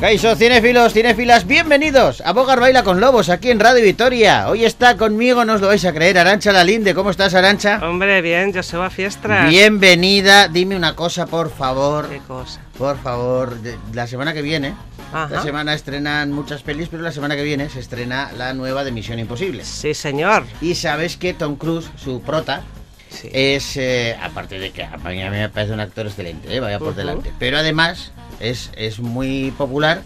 [0.00, 4.48] Kaiso, cinéfilos, cinéfilas, bienvenidos a Bogar Baila con Lobos aquí en Radio Vitoria.
[4.48, 6.94] Hoy está conmigo, no os lo vais a creer, Arancha Lalinde.
[6.94, 7.80] ¿Cómo estás, Arancha?
[7.82, 9.46] Hombre, bien, Joseba Fiestra.
[9.48, 10.46] Bienvenida.
[10.46, 12.08] Dime una cosa, por favor.
[12.08, 12.60] ¿Qué cosa?
[12.78, 13.56] Por favor,
[13.92, 14.72] la semana que viene.
[15.12, 15.34] Ajá.
[15.34, 18.92] La semana estrenan muchas pelis, pero la semana que viene se estrena la nueva de
[18.92, 19.64] Misión Imposible.
[19.64, 20.44] Sí, señor.
[20.60, 22.62] Y sabes que Tom Cruise, su prota,
[23.10, 23.30] Sí.
[23.32, 26.78] es, eh, aparte de que a mí a me parece un actor excelente, eh, vaya
[26.78, 30.02] por delante, pero además es, es muy popular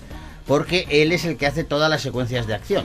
[0.46, 2.84] porque él es el que hace todas las secuencias de acción.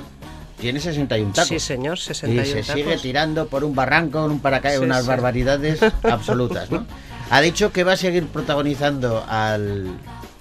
[0.60, 1.50] Tiene 61 tacos.
[1.50, 2.74] Sí, señor, y 61 se tacos.
[2.74, 5.08] sigue tirando por un barranco, un paracaídas, Sí, unas sí.
[5.08, 6.86] barbaridades absolutas, ¿no?
[7.30, 9.88] Ha dicho que va a seguir protagonizando al,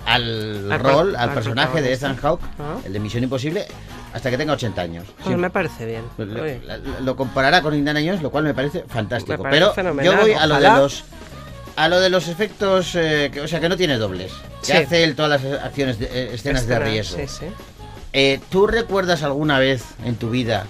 [0.07, 2.77] al, rol, al al personaje de Ethan Hawke, Ah.
[2.85, 3.67] el de Misión Imposible,
[4.15, 5.05] hasta que tenga 80 años.
[5.05, 5.37] Pues Siempre.
[5.37, 6.03] me parece bien.
[6.17, 9.33] Lo- Oye, lo- lo comparará con Indiana Jones, lo cual me parece fantástico.
[9.33, 11.05] Me parece Pero fenomenal, yo voy a lo de los
[11.77, 14.33] a lo de los efectos, eh, que, o sea, que no tiene dobles.
[14.61, 14.73] Que Sí.
[14.73, 17.19] hace él todas las acciones, de, eh, escenas de riesgo.
[17.19, 17.47] Sí, sí.
[18.13, 20.67] Eh, ¿Tú recuerdas alguna vez en tu vida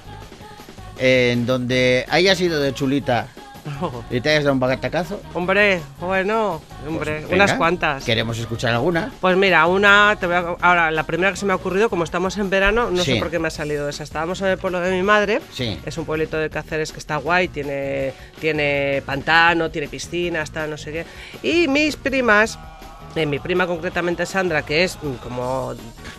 [0.99, 3.29] en donde hayas ido de chulita
[4.11, 5.20] Y te hayas dado un bagatacazo?
[5.34, 8.05] hombre, bueno, hombre, Pues Venga, unas cuantas.
[8.05, 9.12] Queremos escuchar alguna.
[9.20, 12.05] Pues mira, una, te voy a- ahora la primera que se me ha ocurrido, como
[12.05, 13.14] estamos en verano, no Sí.
[13.14, 14.03] sé por qué me ha salido esa.
[14.05, 15.78] Estábamos en el pueblo de mi madre, Sí.
[15.84, 20.77] es un pueblito de Cáceres que está guay, tiene, tiene pantano, tiene piscina, está no
[20.77, 21.06] sé qué.
[21.42, 22.59] Y mis primas,
[23.25, 25.75] mi prima concretamente Sandra, que es mm, como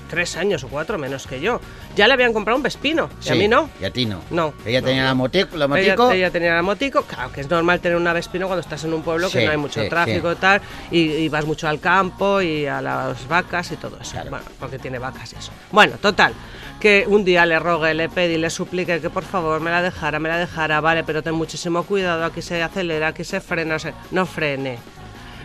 [0.09, 1.59] tres años o cuatro menos que yo,
[1.95, 3.69] ya le habían comprado un Vespino, y a Sí, mí no.
[3.81, 4.21] Y a ti no.
[4.31, 4.53] No.
[4.65, 5.07] Ella No, tenía no.
[5.09, 6.11] la, mote- la Ella, motico.
[6.11, 9.01] ella tenía la motico, claro que es normal tener una Vespino cuando estás en un
[9.03, 10.35] pueblo Sí, que no hay mucho sí, tráfico sí.
[10.37, 14.13] y tal, y, y vas mucho al campo y a las vacas y todo eso.
[14.13, 14.30] Claro.
[14.30, 15.52] Bueno, porque tiene vacas y eso.
[15.71, 16.33] Bueno, total,
[16.80, 20.19] que un día le rogue, le pedí, le suplique que por favor me la dejara,
[20.19, 23.80] me la dejara, vale, pero ten muchísimo cuidado, aquí se acelera, aquí se frena, o
[23.80, 24.77] sea, no frene.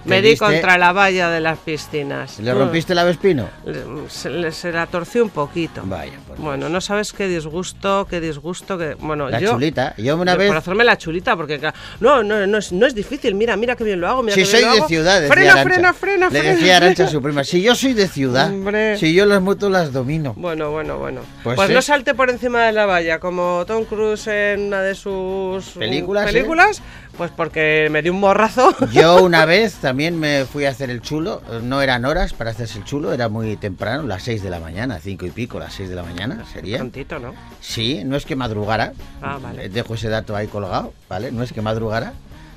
[0.05, 0.45] Me ¿Te di diste?
[0.45, 2.41] contra la valla de las piscinas.
[2.41, 3.49] ¿Le rompiste la Vespino?
[3.65, 5.83] Le- Se, le- se la torció un poquito.
[5.85, 6.37] Vaya, por.
[6.39, 9.95] Bueno, no sabes qué disgusto, qué disgusto, que bueno, La yo chulita.
[9.99, 10.49] Yo una vez.
[10.49, 11.61] por hacerme la chulita, porque
[12.01, 13.35] no, no, no es, no es difícil.
[13.37, 14.23] Mira, mira qué bien lo hago.
[14.23, 14.89] Mira Si qué soy bien lo de hago.
[14.89, 15.71] ciudad, decía frena, Arantxa.
[15.75, 16.55] frena, frena, Le frena.
[16.57, 18.97] decía Arancha a su prima, si yo soy de ciudad, Hombre.
[18.99, 20.35] si yo las motos las domino.
[20.37, 21.21] Bueno, bueno, bueno.
[21.45, 21.75] Pues Pues, sí.
[21.75, 26.25] no salte por encima de la valla como Tom Cruise en una de sus Películas,
[26.29, 26.33] ¿eh?
[26.33, 26.83] películas
[27.17, 28.75] pues porque me dio un morrazo.
[28.91, 32.79] Yo una vez también me fui a hacer el chulo, no eran horas para hacerse
[32.79, 35.91] el chulo, era muy temprano, las 6 de la mañana, cinco y pico, las 6
[35.91, 36.79] de la mañana sería.
[36.79, 37.35] Tontito, ¿no?
[37.61, 39.67] Sí, no es que madrugara, Ah, vale.
[39.67, 41.31] eh, dejo ese dato ahí colgado, ¿vale?
[41.31, 42.15] No es que madrugara,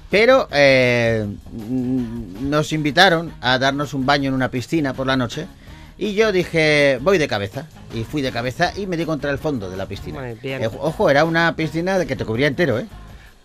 [0.10, 5.46] pero eh, mm, nos invitaron a darnos un baño en una piscina por la noche
[5.98, 9.40] y yo dije, voy de cabeza, y fui de cabeza y me di contra el
[9.40, 10.22] fondo de la piscina.
[10.22, 10.64] Muy bien.
[10.64, 12.86] Eh, ojo, era una piscina de que te cubría entero, ¿eh?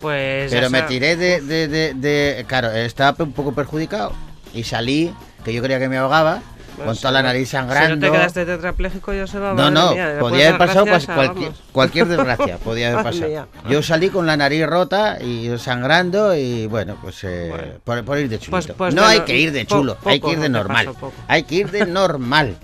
[0.01, 4.13] Pues Pero me sa- tiré de, de, de, de- Claro, estaba un poco perjudicado
[4.53, 5.13] y salí,
[5.45, 6.41] que yo creía que me ahogaba,
[6.75, 8.07] con Pues, toda la nariz Si no sangrando.
[8.07, 12.57] te quedaste tetrapléjico, yo se va No, no, podía haber pasado cual- cualquier, cualquier desgracia,
[12.63, 13.27] podía haber pasado.
[13.29, 13.45] mía.
[13.69, 17.73] Yo salí con la nariz rota y sangrando y bueno, pues eh, Bueno.
[17.83, 18.51] por, por ir de chulito.
[18.51, 20.49] Pues- pues no hay no- que ir de po- chulo, hay que poco, ir de
[20.49, 20.85] normal.
[20.87, 21.13] pasó poco.
[21.27, 22.55] Hay que ir de normal.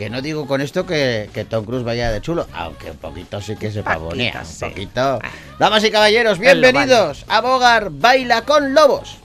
[0.00, 3.38] Que no digo con esto que, que Tom Cruise vaya de chulo, aunque un poquito
[3.42, 4.32] sí que se pavonea.
[4.32, 4.64] Poquito, Un sí.
[4.64, 5.18] poquito.
[5.58, 9.18] Damas y caballeros, bienvenidos a Bogar Baila con Lobos.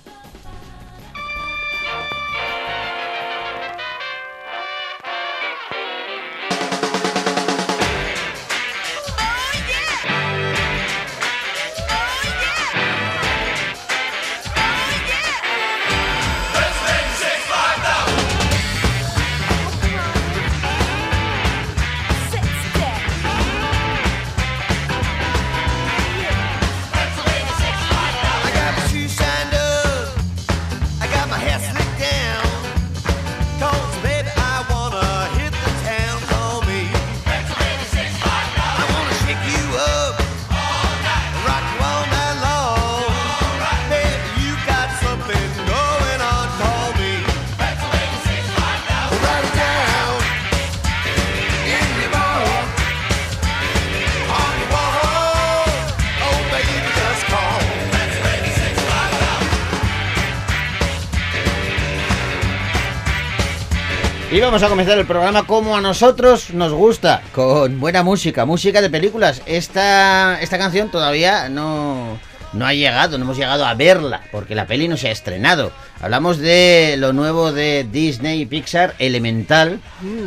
[64.45, 68.91] Vamos a comenzar el programa como a nosotros nos gusta, con buena música, música de
[68.91, 69.41] películas.
[69.47, 72.19] Esta, esta canción todavía no,
[72.53, 75.71] no ha llegado, no hemos llegado a verla, porque la peli no se ha estrenado.
[75.99, 79.79] Hablamos de lo nuevo de Disney y Pixar, Elemental,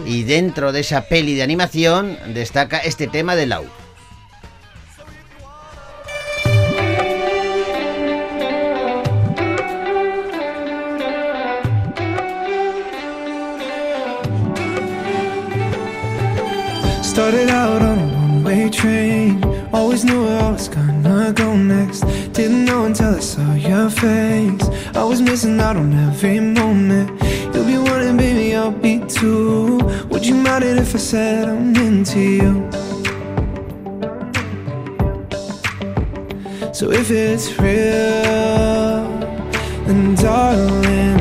[0.04, 3.66] y dentro de esa peli de animación destaca este tema de Lau.
[18.78, 19.42] Train.
[19.72, 22.00] Always knew where I was gonna go next.
[22.32, 24.66] Didn't know until I saw your face.
[24.94, 27.08] I was missing out on every moment.
[27.52, 29.78] You'll be wanting, baby, I'll be too.
[30.10, 32.52] Would you mind it if I said I'm into you?
[36.78, 39.02] So if it's real,
[39.86, 41.17] then darling,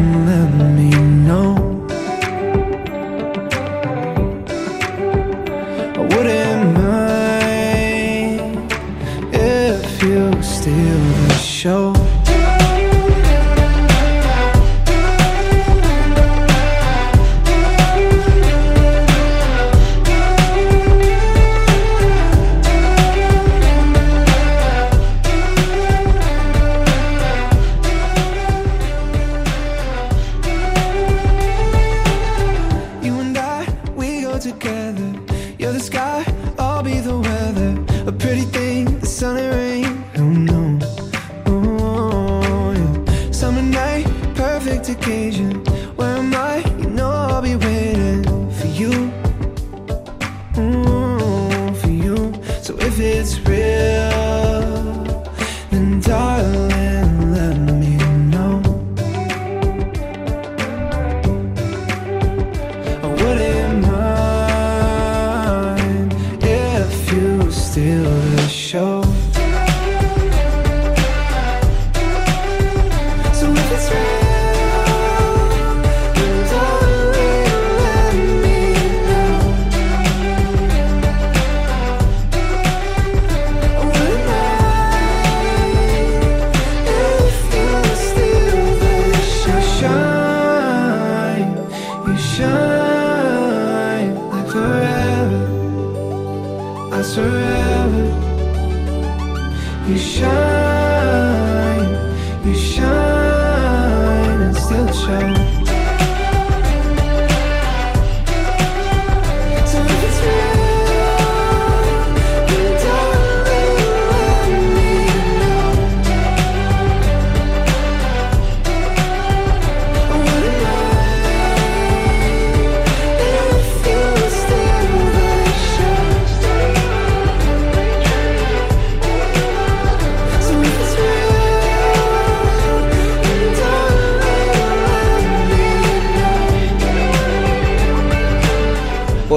[52.80, 53.97] if it's real,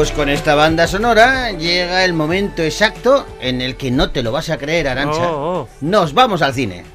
[0.00, 4.32] Pues con esta banda sonora llega el momento exacto en el que no te lo
[4.32, 5.30] vas a creer, Arancha.
[5.30, 5.68] Oh, oh.
[5.82, 6.86] Nos vamos al cine.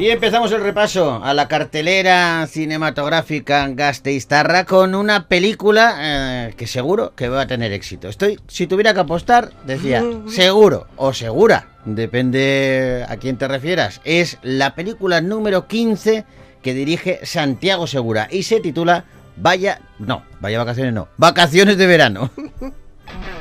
[0.00, 7.12] Y empezamos el repaso a la cartelera cinematográfica Gasteiztarra con una película eh, que seguro
[7.14, 8.08] que va a tener éxito.
[8.08, 14.00] Estoy, si tuviera que apostar, decía seguro o segura, depende a quién te refieras.
[14.04, 16.24] Es la película número 15
[16.62, 19.04] que dirige Santiago Segura y se titula
[19.36, 22.30] Vaya, no, vaya vacaciones no, vacaciones de verano.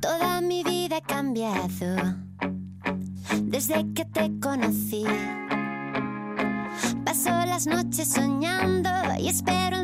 [0.00, 2.16] Toda mi vida ha cambiado
[3.44, 5.06] desde que te conocí.
[7.04, 9.77] Paso las noches soñando y espero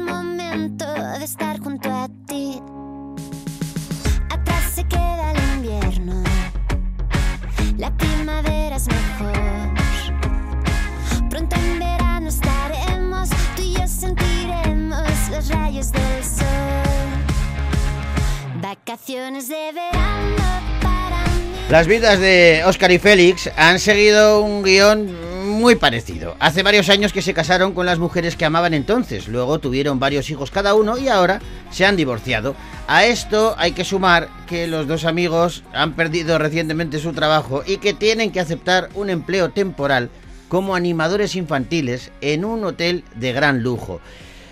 [21.69, 26.37] Las vidas de Oscar y Félix han seguido un guion muy parecido.
[26.39, 30.31] Hace varios años que se casaron con las mujeres que amaban entonces, luego tuvieron varios
[30.31, 32.55] hijos cada uno y ahora se han divorciado.
[32.87, 37.79] A esto hay que sumar que los dos amigos han perdido recientemente su trabajo y
[37.79, 40.09] que tienen que aceptar un empleo temporal
[40.49, 44.01] como animadores infantiles en un hotel de gran lujo.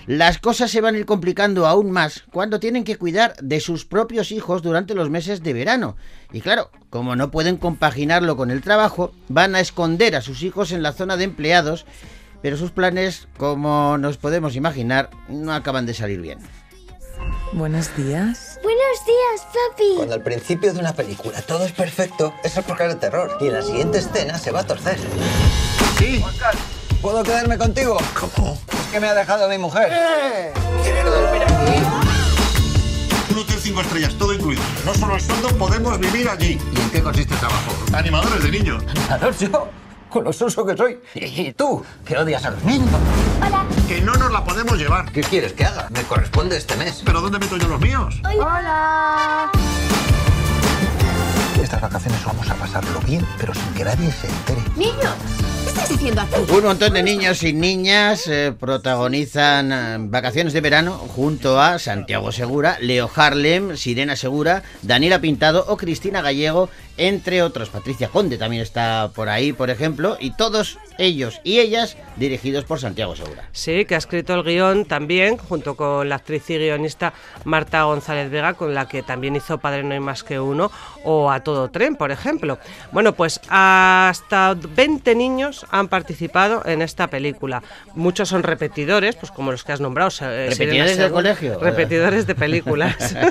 [0.07, 3.85] Las cosas se van a ir complicando aún más cuando tienen que cuidar de sus
[3.85, 5.97] propios hijos durante los meses de verano.
[6.33, 10.73] Y claro, como no pueden compaginarlo con el trabajo, van a esconder a sus hijos
[10.73, 11.87] en la zona de empleados,
[12.43, 16.41] pero sus planes, como nos podemos imaginar, no acaban de salir bien.
[17.53, 18.59] Buenos días.
[18.63, 19.97] Buenos días, papi.
[19.97, 23.37] Cuando al principio de una película todo es perfecto, es época de terror.
[23.41, 24.99] Y en la siguiente escena se va a torcer.
[25.99, 26.25] Sí.
[27.03, 27.99] ¿Puedo quedarme contigo?
[28.19, 28.57] ¿Cómo?
[28.73, 29.93] Es que me ha dejado mi mujer.
[33.29, 34.63] Un hotel cinco estrellas, todo incluido.
[34.87, 36.61] No solo el sueldo, podemos vivir allí.
[36.73, 37.73] ¿Y en qué consiste el trabajo?
[37.93, 38.85] Animadores de niños.
[38.89, 39.69] ¿Animador yo?
[40.11, 41.01] Con lo soso que soy.
[41.17, 42.89] Y tú, que odias a los niños.
[43.45, 43.67] Hola.
[43.89, 45.11] Que no nos la podemos llevar.
[45.11, 45.89] ¿Qué quieres que haga?
[45.91, 47.03] Me corresponde este mes.
[47.05, 48.23] ¿Pero dónde meto yo los míos?
[48.25, 49.51] Hola.
[51.61, 54.63] Estas vacaciones vamos a pasarlo bien, pero sin que nadie se entere.
[54.77, 55.15] Niños,
[56.49, 62.33] Un montón de niños y niñas eh, protagonizan eh, vacaciones de verano junto a Santiago
[62.33, 67.69] Segura, Leo Harlem, Sirena Segura, Daniela Pintado o Cristina Gallego, entre otros.
[67.71, 72.79] Patricia Conde también está por ahí, por ejemplo, y todos ellos y ellas dirigidos por
[72.79, 73.49] Santiago Segura.
[73.53, 77.13] Sí, que ha escrito el guion también, junto con la actriz y guionista
[77.45, 80.71] Marta González Vega, con la que también hizo Padre No hay más que uno,
[81.05, 82.59] o A Todo Tren, por ejemplo.
[82.93, 87.63] Bueno, pues hasta 20 niños han participado en esta película.
[87.95, 90.11] Muchos son repetidores, pues como los que has nombrado.
[90.23, 91.11] eh, ¿Repetidores Segura.
[91.11, 91.59] colegio?
[91.59, 93.15] Repetidores de películas.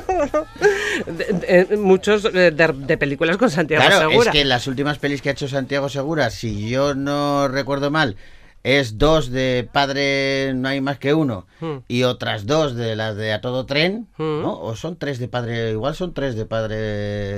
[1.06, 4.32] De- de- muchos de, de- de películas con Santiago Claro, Segura.
[4.32, 8.16] es que las últimas pelis que ha hecho Santiago Segura, si yo no recuerdo mal,
[8.64, 11.78] es dos de Padre No hay más que uno Hmm.
[11.88, 14.42] y otras dos de las de A Todo Tren, Hmm.
[14.42, 14.60] ¿no?
[14.60, 16.76] O son tres de Padre, igual son tres de Padre...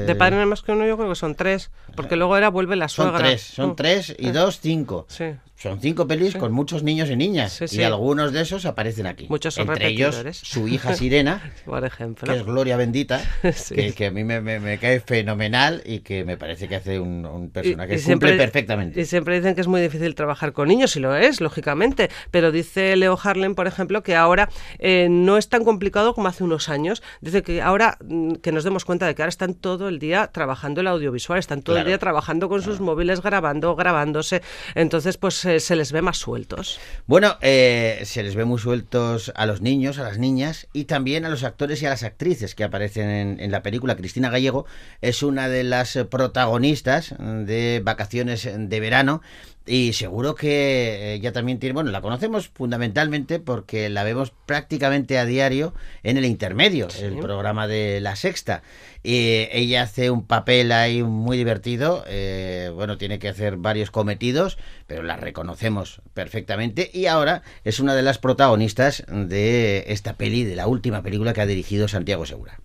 [0.05, 1.71] De Padre No hay más que uno, yo creo que son tres.
[1.95, 3.19] Porque luego era Vuelve la Son suegra.
[3.27, 3.75] tres, son Mm.
[3.75, 5.05] tres y Eh, dos, cinco.
[5.09, 5.25] Sí.
[5.63, 7.53] Son cinco pelis con muchos niños y niñas.
[7.65, 9.27] Sí, Y algunos de esos aparecen aquí.
[9.29, 12.27] Muchos son Entre ellos, su hija Sirena, Por ejemplo.
[12.31, 13.21] que es Gloria Bendita,
[13.73, 16.99] que, que a mí me, me- me cae fenomenal y que me parece que hace
[16.99, 18.99] un, un personaje que siempre- cumple perfectamente.
[18.99, 22.09] Y siempre dicen que es muy difícil trabajar con niños, y lo es, lógicamente.
[22.29, 26.43] Pero dice Leo Harlem, por ejemplo, que ahora eh, no es tan complicado como hace
[26.43, 27.01] unos años.
[27.21, 30.27] Dice que ahora mm, que nos demos cuenta de que ahora están todo el día
[30.27, 34.41] trabajando el audiovisual, están todo el día trabajando con sus móviles, grabando, grabándose.
[34.75, 36.79] Entonces, pues eh, se les ve más sueltos.
[37.05, 41.25] Bueno, eh, se les ve muy sueltos a los niños, a las niñas y también
[41.25, 43.95] a los actores y a las actrices que aparecen en, la película.
[43.95, 44.65] Cristina Gallego
[45.01, 49.21] es una de las protagonistas de Vacaciones de Verano
[49.65, 55.25] y seguro que ella también tiene, bueno, la conocemos fundamentalmente porque la vemos prácticamente a
[55.25, 58.61] diario en el intermedio, el programa de La Sexta.
[59.03, 64.57] Y ella hace un papel ahí muy divertido, eh, bueno, tiene que hacer varios cometidos,
[64.85, 70.55] pero la reconocemos perfectamente y ahora es una de las protagonistas de esta peli, de
[70.55, 72.59] la última película que ha dirigido Santiago Segura.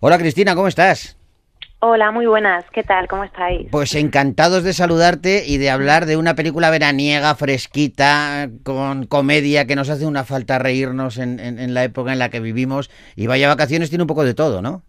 [0.00, 1.16] Hola Cristina, ¿cómo estás?
[1.86, 2.64] Hola, muy buenas.
[2.70, 3.06] ¿Qué tal?
[3.08, 3.68] ¿Cómo estáis?
[3.70, 9.76] Pues encantados de saludarte y de hablar de una película veraniega, fresquita, con comedia, que
[9.76, 12.90] nos hace una falta reírnos en, en- en la época en la que vivimos.
[13.16, 14.80] Y vaya vacaciones tiene un poco de todo, ¿no?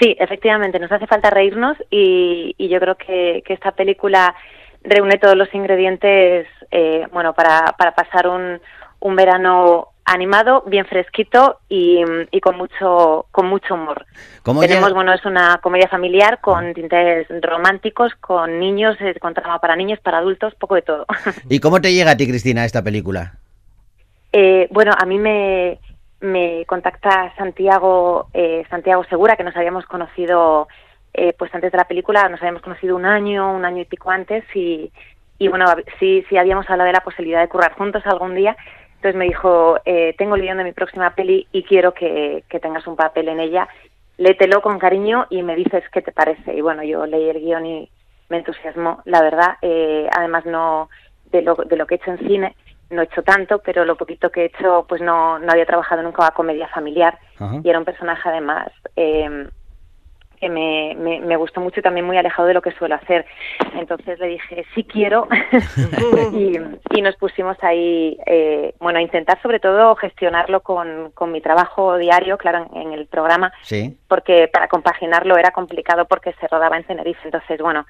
[0.00, 4.34] Sí, efectivamente, nos hace falta reírnos y, y yo creo que, que esta película
[4.82, 8.60] reúne todos los ingredientes eh, bueno, para, para pasar un,
[8.98, 14.06] un verano animado, bien fresquito y, y con mucho con mucho humor.
[14.42, 19.76] ¿Cómo Tenemos, bueno, es una comedia familiar con tintes románticos, con niños, con trama para
[19.76, 21.06] niños, para adultos, poco de todo.
[21.48, 23.34] ¿Y cómo te llega a ti, Cristina, esta película?
[24.32, 25.78] Eh, bueno, a mí me,
[26.20, 30.68] me contacta Santiago, eh, Santiago Segura, que nos habíamos conocido
[31.14, 34.10] eh, pues antes de la película, nos habíamos conocido un año, un año y pico
[34.10, 34.90] antes y,
[35.38, 35.66] y bueno,
[36.00, 38.56] sí, sí habíamos hablado de la posibilidad de currar juntos algún día.
[39.02, 42.60] Entonces me dijo, eh, tengo el guion de mi próxima peli y quiero que, que
[42.60, 43.66] tengas un papel en ella.
[44.16, 46.54] Léetelo con cariño y me dices qué te parece.
[46.54, 47.90] Y bueno, yo leí el guion y
[48.28, 49.56] me entusiasmó, la verdad.
[49.60, 50.88] Eh, además, no
[51.32, 52.54] de lo, de lo que he hecho en cine,
[52.90, 56.04] no he hecho tanto, pero lo poquito que he hecho, pues no, no había trabajado
[56.04, 57.18] nunca a comedia familiar.
[57.40, 57.56] Ajá.
[57.64, 59.48] Y era un personaje, además, eh,
[60.42, 63.24] que me, me, me gustó mucho y también muy alejado de lo que suelo hacer.
[63.78, 65.28] Entonces le dije, sí quiero.
[66.32, 66.58] y,
[66.90, 71.96] y nos pusimos ahí, eh, bueno, a intentar sobre todo gestionarlo con, con mi trabajo
[71.96, 73.96] diario, claro, en, en el programa, Sí.
[74.08, 77.20] porque para compaginarlo era complicado porque se rodaba en Tenerife.
[77.24, 77.86] Entonces, bueno,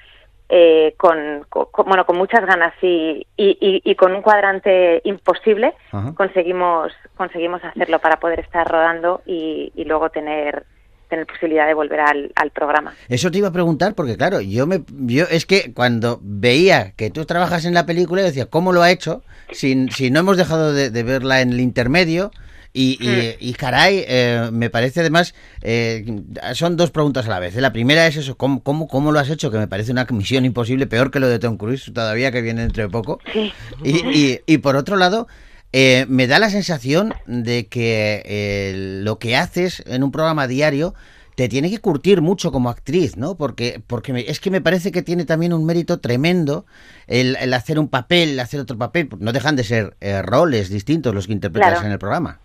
[0.50, 1.46] eh, con,
[1.86, 6.12] bueno, con muchas ganas y, y, y- y con un cuadrante imposible, Ajá.
[6.14, 10.66] conseguimos, conseguimos hacerlo para poder estar rodando y luego tener,
[11.12, 12.94] tener posibilidad de volver al, al programa.
[13.10, 17.10] Eso te iba a preguntar porque claro, yo me yo es que cuando veía que
[17.10, 19.22] tú trabajas en la película yo decía, ¿cómo lo ha hecho?
[19.50, 22.30] Si, si no hemos dejado de, de verla en el intermedio
[22.72, 26.06] y, y, y, caray, eh, me parece además, eh,
[26.54, 27.54] son dos preguntas a la vez.
[27.56, 29.50] La primera es eso, ¿cómo, cómo, ¿cómo lo has hecho?
[29.50, 32.62] Que me parece una misión imposible, peor que lo de Tom Cruise, todavía que viene
[32.62, 33.20] dentro de poco.
[33.30, 33.52] Sí.
[33.84, 35.28] Y, y, y por otro lado,
[35.72, 40.94] eh, me da la sensación de que eh, lo que haces en un programa diario
[41.34, 43.36] te tiene que curtir mucho como actriz, ¿no?
[43.36, 46.66] Porque, porque me- es que me parece que tiene también un mérito tremendo
[47.06, 49.08] el, el hacer un papel, el hacer otro papel.
[49.18, 51.86] No dejan de ser eh, roles distintos los que interpretas Claro.
[51.86, 52.38] en el programa.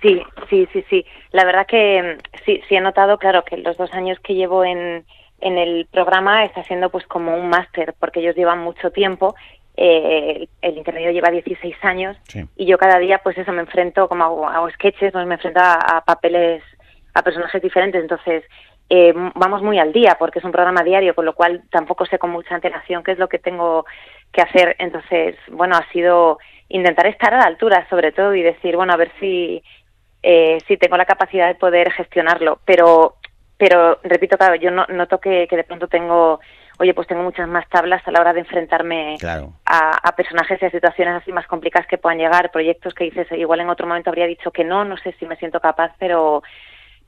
[0.00, 1.04] Sí, sí, sí, sí.
[1.32, 4.64] La verdad que mm, sí, sí he notado, claro, que los dos años que llevo
[4.64, 5.04] en,
[5.40, 9.34] en el programa está siendo pues como un máster, porque ellos llevan mucho tiempo.
[9.76, 12.44] Eh, el intermedio lleva 16 años Sí.
[12.56, 15.60] y yo cada día pues eso me enfrento como hago, hago sketches, pues me enfrento
[15.60, 16.62] a, a papeles,
[17.14, 18.00] a personajes diferentes.
[18.00, 18.44] Entonces
[18.90, 22.18] eh, vamos muy al día porque es un programa diario, con lo cual tampoco sé
[22.18, 23.86] con mucha antelación qué es lo que tengo
[24.32, 24.76] que hacer.
[24.78, 26.38] Entonces, bueno, ha sido
[26.68, 29.62] intentar estar a la altura sobre todo y decir, bueno, a ver si
[30.22, 33.16] eh, sí tengo la capacidad de poder gestionarlo, pero
[33.58, 36.40] pero repito, claro, yo no, noto que, que de pronto tengo,
[36.82, 39.54] oye, pues tengo muchas más tablas a la hora de enfrentarme Claro.
[39.64, 43.26] a, a personajes y a situaciones así más complicadas que puedan llegar, proyectos que dices,
[43.32, 46.42] igual en otro momento habría dicho que no, no sé si me siento capaz, pero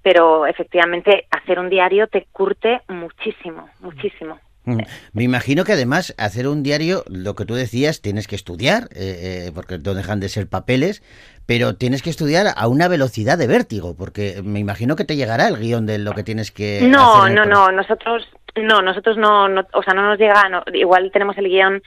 [0.03, 4.39] pero efectivamente hacer un diario te curte muchísimo, muchísimo.
[4.65, 4.81] Mm.
[5.15, 9.47] Me imagino que además hacer un diario, lo que tú decías, tienes que estudiar, eh,
[9.47, 11.03] eh, porque no dejan de ser papeles,
[11.47, 15.49] pero tienes que estudiar a una velocidad de vértigo, porque me imagino que te llegará
[15.49, 16.81] el guion de lo que tienes que...
[16.83, 20.63] No, hacer no, no, nosotros no, nosotros no, no, o sea, no nos llega, no,
[20.73, 21.83] igual tenemos el guion,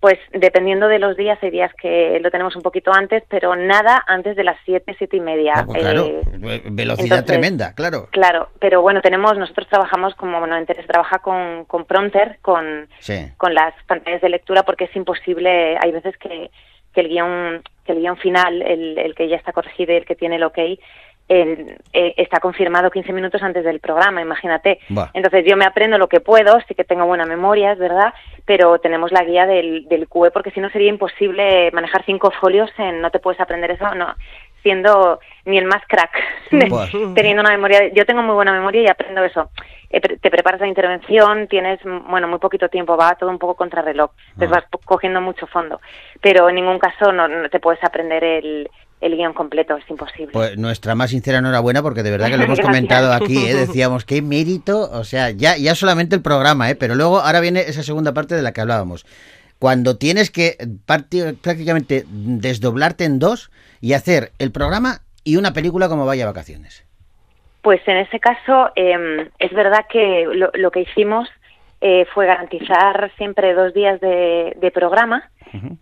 [0.00, 4.02] pues dependiendo de los días, hay días que lo tenemos un poquito antes, pero nada
[4.08, 5.52] antes de las siete, siete y media.
[5.56, 8.08] Ah, pues claro, Eh, ve- velocidad entonces, tremenda, claro.
[8.10, 13.28] Claro, pero bueno, tenemos, nosotros trabajamos como, bueno, Enteres trabaja con, con Pronter, con, Sí.
[13.36, 16.50] con las pantallas de lectura, porque es imposible, hay veces que,
[16.92, 20.04] que el guion, que el guion final, el, el que ya está corregido y el
[20.04, 20.58] que tiene el ok,
[21.28, 24.78] el- eh, está confirmado 15 minutos antes del programa, imagínate.
[25.14, 28.12] Entonces yo me aprendo lo que puedo, sí que tengo buena memoria, es verdad,
[28.44, 32.70] pero tenemos la guía del, del QE porque si no sería imposible manejar cinco folios
[32.78, 34.14] en no te puedes aprender eso, no
[34.62, 36.12] siendo ni el más crack,
[37.14, 37.88] teniendo una memoria.
[37.92, 39.50] Yo tengo muy buena memoria y aprendo eso.
[39.90, 43.56] Eh, pre- Te preparas la intervención, tienes, bueno, muy poquito tiempo, va todo un poco
[43.56, 44.64] contrarreloj, entonces Ah.
[44.70, 45.80] vas cogiendo mucho fondo,
[46.20, 48.70] pero en ningún caso no, no te puedes aprender el,
[49.02, 50.32] el guion completo, es imposible.
[50.32, 53.54] Pues nuestra más sincera enhorabuena, porque de verdad que lo hemos comentado aquí, ¿eh?
[53.54, 56.76] decíamos, qué mérito, o sea, ya, ya solamente el programa, ¿eh?
[56.76, 59.04] pero luego ahora viene esa segunda parte de la que hablábamos.
[59.58, 66.06] Cuando tienes que prácticamente desdoblarte en dos y hacer el programa y una película como
[66.06, 66.84] Vaya Vacaciones.
[67.60, 71.28] Pues en ese caso eh, es verdad que lo, lo que hicimos
[71.80, 75.30] eh, fue garantizar siempre dos días de, de programa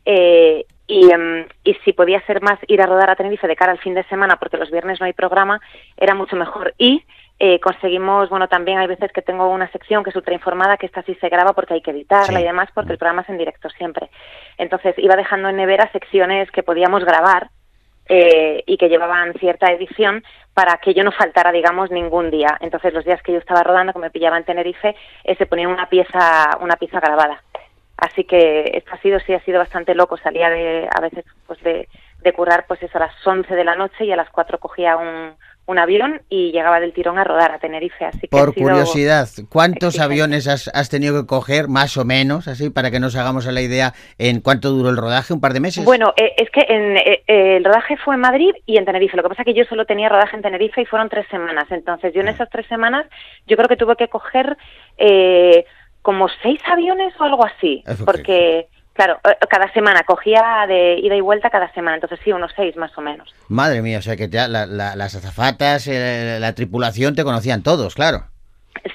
[0.05, 3.71] eh, y, em, y si podía ser más ir a rodar a Tenerife de cara
[3.71, 5.61] al fin de semana porque los viernes no hay programa
[5.97, 7.05] era mucho mejor y
[7.39, 10.87] eh, conseguimos, bueno, también hay veces que tengo una sección que es ultra informada, que
[10.87, 12.43] esta sí se graba porque hay que editarla Sí.
[12.45, 14.11] y demás, porque el programa es en directo siempre.
[14.59, 17.49] Entonces iba dejando en nevera secciones que podíamos grabar
[18.09, 22.59] eh, y que llevaban cierta edición para que yo no faltara, digamos, ningún día.
[22.61, 25.69] Entonces, los días que yo estaba rodando, que me pillaba en Tenerife, eh, se ponía
[25.69, 27.41] una pieza, una pieza grabada.
[28.01, 30.17] Así que esto ha sido, sí, ha sido bastante loco.
[30.17, 31.89] Salía de, a veces, pues de,
[32.23, 34.97] de currar, pues eso, a las 11 de la noche y a las 4 cogía
[34.97, 35.35] un,
[35.67, 38.05] un avión y llegaba del tirón a rodar a Tenerife.
[38.05, 40.03] Así que Por curiosidad, ¿cuántos exigente.
[40.03, 43.53] aviones has, has tenido que coger, más o menos, así, para que nos hagamos a
[43.53, 45.33] la idea en cuánto duró el rodaje?
[45.33, 45.85] ¿Un par de meses?
[45.85, 49.17] Bueno, eh, es que en, eh, eh, el rodaje fue en Madrid y en Tenerife.
[49.17, 51.67] Lo que pasa es que yo solo tenía rodaje en Tenerife y fueron tres semanas.
[51.71, 53.07] Entonces, yo en esas tres semanas,
[53.47, 54.57] yo creo que tuve que coger
[54.99, 55.65] eh,
[56.03, 57.83] como seis aviones o algo así.
[57.89, 58.05] Ok.
[58.05, 61.97] Porque, claro, eh, cada semana cogía de ida y vuelta cada semana.
[61.97, 63.33] Entonces, sí, unos seis más o menos.
[63.49, 67.63] Madre mía, o sea que ya la- la- las azafatas, eh, la tripulación te conocían
[67.63, 68.25] todos, claro.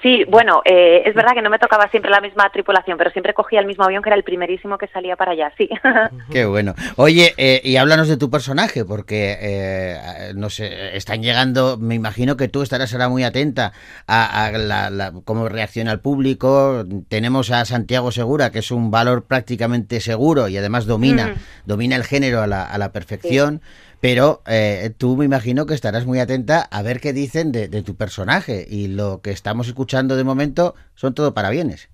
[0.01, 3.33] Sí, bueno, eh, es verdad que no me tocaba siempre la misma tripulación, pero siempre
[3.33, 5.69] cogía el mismo avión que era el primerísimo que salía para allá, sí.
[6.31, 6.73] Qué bueno.
[6.95, 9.97] Oye, eh, y háblanos de tu personaje, porque, eh,
[10.35, 13.73] no sé, están llegando, me imagino que tú estarás ahora muy atenta
[14.07, 16.83] a, a la- la- cómo reacciona el público.
[17.09, 21.67] Tenemos a Santiago Segura, que es un valor prácticamente seguro y además domina, Mm.
[21.67, 23.61] domina el género a la, a la perfección.
[24.05, 27.81] Pero eh, tú me imagino que estarás muy atenta a ver qué dicen de, de
[27.81, 31.89] tu personaje y lo que estamos escuchando de momento son todo parabienes.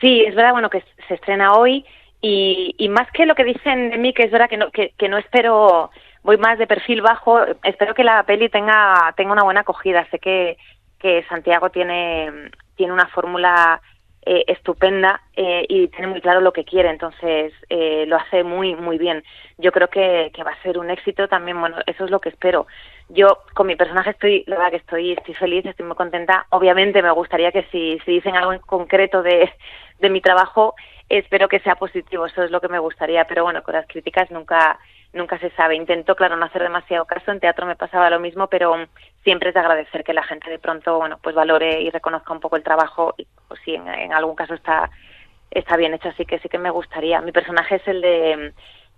[0.00, 1.84] Sí, es verdad, bueno, que se estrena hoy
[2.20, 5.08] y, más que lo que dicen de mí, que es verdad que no, que, que
[5.08, 5.90] no espero,
[6.22, 10.06] voy más de perfil bajo, espero que la peli tenga, tenga una buena acogida.
[10.12, 10.56] Sé que,
[11.00, 12.30] que Santiago tiene,
[12.76, 13.82] tiene una fórmula
[14.26, 18.74] eh, estupenda eh, y tiene muy claro lo que quiere, entonces eh, lo hace muy,
[18.74, 19.22] muy bien.
[19.58, 22.30] Yo creo que, que va a ser un éxito también, bueno, eso es lo que
[22.30, 22.66] espero.
[23.08, 26.46] Yo con mi personaje estoy, la verdad que estoy, estoy feliz, estoy muy contenta.
[26.50, 29.52] Obviamente me gustaría que si, si dicen algo en concreto de,
[30.00, 30.74] de mi trabajo,
[31.08, 34.30] espero que sea positivo, eso es lo que me gustaría, pero bueno, con las críticas
[34.30, 34.78] nunca
[35.12, 35.76] nunca se sabe.
[35.76, 38.74] Intento, claro, no hacer demasiado caso, en teatro me pasaba lo mismo, pero
[39.22, 42.40] siempre es de agradecer que la gente de pronto, bueno, pues valore y reconozca un
[42.40, 44.90] poco el trabajo y pues, si en, en algún caso está
[45.50, 47.20] está bien hecho, así que sí que me gustaría.
[47.20, 48.52] Mi personaje es el de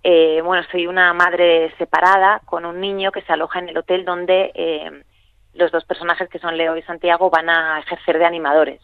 [0.09, 4.05] eh, bueno, soy una madre separada con un niño que se aloja en el hotel
[4.05, 5.03] donde eh,
[5.57, 8.81] los dos personajes que son Leo y Santiago van a ejercer de animadores,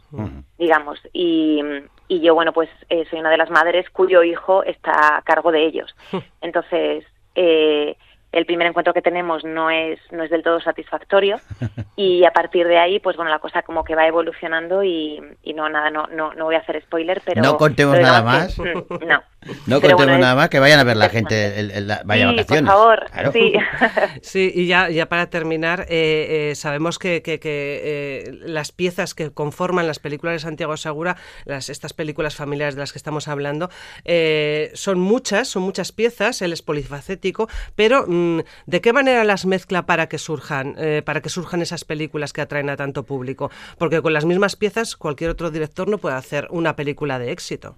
[0.59, 0.99] digamos.
[1.13, 1.61] Y,
[2.09, 5.53] y yo, bueno, pues eh, soy una de las madres cuyo hijo está a cargo
[5.53, 5.95] de ellos.
[6.41, 7.05] Entonces,
[7.35, 7.97] eh,
[8.33, 11.39] el primer encuentro que tenemos no es, no es del todo satisfactorio
[11.97, 15.53] y a partir de ahí, pues bueno, la cosa como que va evolucionando y, y
[15.55, 17.43] no, nada, no, no, no voy a hacer spoiler, pero...
[17.43, 18.55] No contemos pero nada más.
[18.57, 19.23] que, mm, no.
[19.67, 22.03] No Pero contemos bueno, nada más, que vayan a ver la gente, el, el- la-
[22.05, 22.71] vaya sí, vacaciones.
[22.71, 23.33] por favor, Claro.
[23.33, 23.53] sí.
[24.23, 29.15] Sí, y ya, ya para terminar, eh, eh, sabemos que, que- que, eh, las piezas
[29.15, 33.27] que conforman las películas de Santiago Segura, las, estas películas familiares de las que estamos
[33.27, 33.69] hablando,
[34.05, 38.22] eh, son muchas, son muchas piezas, él es polifacético, pero mm,
[38.67, 42.41] ¿de qué manera las mezcla para que surjan, eh, para que surjan esas películas que
[42.41, 43.51] atraen a tanto público?
[43.79, 47.77] Porque con las mismas piezas cualquier otro director no puede hacer una película de éxito.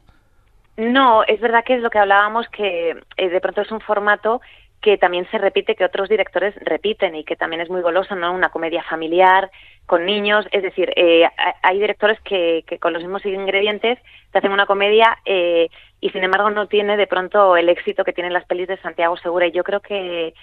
[0.76, 4.40] No, es verdad que es lo que hablábamos, que eh, de pronto es un formato
[4.80, 8.32] que también se repite, que otros directores repiten y que también es muy goloso, ¿no?
[8.34, 9.50] Una comedia familiar
[9.86, 13.98] con niños, es decir, eh, ha- hay directores que, que con los mismos ingredientes
[14.30, 15.68] te hacen una comedia eh,
[16.04, 19.16] y sin embargo no tiene de pronto el éxito que tienen las pelis de Santiago
[19.16, 20.34] Segura y yo creo que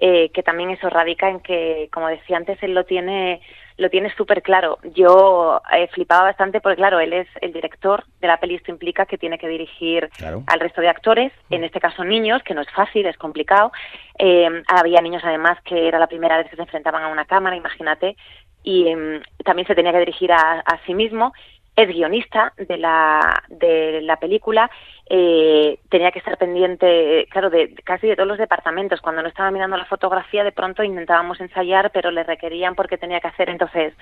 [0.00, 3.40] eh, que también eso radica en que, como decía antes, él lo tiene
[3.78, 4.78] lo tiene súper claro.
[4.94, 9.06] Yo eh, flipaba bastante porque, claro, él es el director de la peli, esto implica
[9.06, 10.44] que tiene que dirigir Claro.
[10.46, 13.72] al resto de actores, en este caso niños, que no es fácil, es complicado.
[14.20, 17.56] Eh, había niños además que era la primera vez que se enfrentaban a una cámara,
[17.56, 18.16] imagínate,
[18.62, 21.32] y em, también se tenía que dirigir a, a sí mismo.
[21.76, 24.68] Es guionista de la, de la película,
[25.10, 29.00] eh, tenía que estar pendiente, claro, de, casi de todos los departamentos.
[29.00, 33.20] Cuando no estaba mirando la fotografía, de pronto intentábamos ensayar, pero le requerían porque tenía
[33.20, 33.48] que hacer.
[33.48, 33.94] Entonces,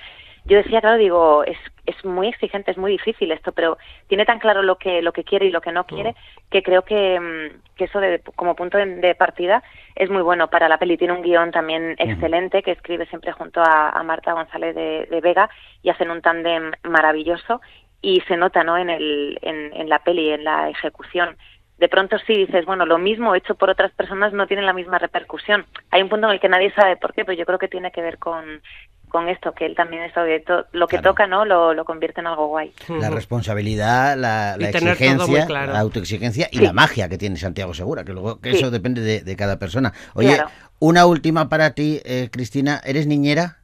[0.47, 4.41] yo decía, claro, digo, es, es muy exigente, es muy difícil esto, pero tiene tan
[4.41, 6.17] claro lo que, lo que quiere y lo que no quiere,
[6.51, 9.63] que creo que, mm, que eso de, como punto de, de partida
[9.95, 10.97] es muy bueno para la peli.
[10.97, 15.21] Tiene un guion también excelente que escribe siempre junto a, a Marta González de, de
[15.21, 15.51] Vega
[15.83, 17.61] y hacen un tándem maravilloso
[18.09, 18.79] y se nota ¿no?
[18.79, 21.37] en, el, en, en la peli, en la ejecución.
[21.79, 24.99] De pronto sí dices, bueno, lo mismo hecho por otras personas no tiene la misma
[24.99, 25.67] repercusión.
[25.91, 27.91] Hay un punto en el que nadie sabe por qué, pero yo creo que tiene
[27.91, 28.63] que ver con,
[29.09, 31.11] con esto, que él también es sobre to- lo que Claro.
[31.11, 31.45] toca, ¿no?
[31.45, 32.73] Lo, lo convierte en algo guay.
[32.89, 35.73] La responsabilidad, la, exigencia, claro.
[35.73, 36.65] la autoexigencia y Sí.
[36.65, 38.59] la magia que tiene Santiago Segura, que luego que Sí.
[38.59, 39.93] eso depende de, de cada persona.
[40.15, 40.51] Oye, Claro.
[40.79, 43.57] una última para ti, eh, Cristina, ¿eres niñera?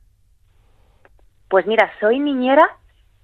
[1.49, 2.67] Pues mira, soy niñera,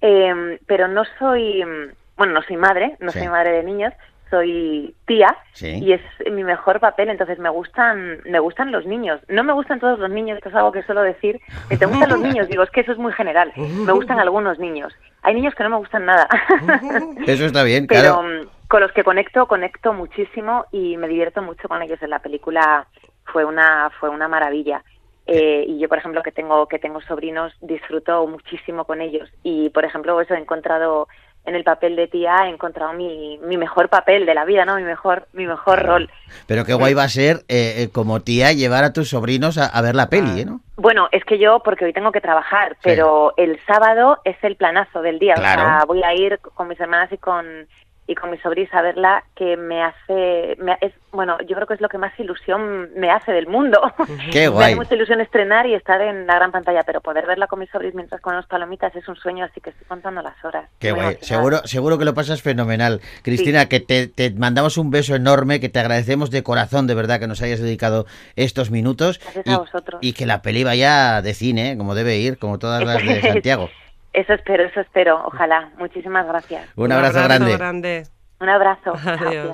[0.01, 3.19] eh, pero no soy, mm, bueno, no soy madre, no Sí.
[3.19, 3.93] soy madre de niños,
[4.29, 5.79] soy tía Sí.
[5.83, 9.19] y es mi mejor papel, entonces me gustan, me gustan los niños.
[9.27, 11.39] No me gustan todos los niños, esto es algo que suelo decir.
[11.67, 12.47] que ¿Te gustan los niños?
[12.47, 13.51] Digo, es que eso es muy general.
[13.55, 14.93] Me gustan algunos niños.
[15.23, 16.27] Hay niños que no me gustan nada.
[17.25, 18.23] Eso está bien, pero claro.
[18.23, 22.19] mm, con los que conecto conecto muchísimo y me divierto mucho con ellos en la
[22.19, 22.85] película
[23.25, 24.83] fue una fue una maravilla
[25.31, 29.69] Eh, y yo por ejemplo que tengo que tengo sobrinos disfruto muchísimo con ellos y
[29.69, 31.07] por ejemplo eso he encontrado
[31.45, 34.75] en el papel de tía he encontrado mi, mi mejor papel de la vida no
[34.77, 36.09] mi mejor mi mejor rol
[36.47, 39.65] Pero qué guay va a ser, eh, eh, como tía, llevar a tus sobrinos a,
[39.67, 40.61] a ver la peli, ¿eh, ¿no?
[40.77, 42.79] Bueno, es que yo, porque hoy tengo que trabajar, Sí.
[42.83, 45.35] pero el sábado es el planazo del día.
[45.35, 45.61] Claro.
[45.61, 47.45] O sea, voy a ir con mis hermanas y con
[48.11, 51.75] y con mis sobrinos a verla, que me hace, me- es bueno, yo creo que
[51.75, 53.79] es lo que más ilusión me hace del mundo.
[54.31, 54.65] Qué me guay.
[54.65, 57.69] hace mucha ilusión estrenar y estar en la gran pantalla, pero poder verla con mis
[57.69, 60.69] sobrinos mientras con unos palomitas es un sueño, así que estoy contando las horas.
[60.79, 61.13] Qué Muy guay.
[61.15, 61.25] emocionada.
[61.43, 62.99] Seguro, seguro que lo pasas fenomenal.
[63.23, 67.19] Cristina, que te, te mandamos un beso enorme, que te agradecemos de corazón, de verdad,
[67.19, 69.19] que nos hayas dedicado estos minutos.
[69.19, 69.99] Gracias y, a vosotros.
[70.01, 73.69] y que la peli vaya de cine, como debe ir, como todas las de Santiago.
[74.13, 75.71] Eso espero, eso espero, ojalá.
[75.77, 76.67] Muchísimas gracias.
[76.75, 77.57] Un abrazo, grande.
[77.57, 78.03] grande.
[78.39, 78.93] Un abrazo.
[79.03, 79.53] Chao, tía.